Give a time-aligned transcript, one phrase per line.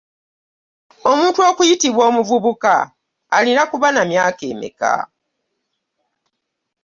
[1.11, 2.75] Omuntu okuyitiibwa omuvubuka
[3.37, 4.93] alina kuba namyaka emeeka?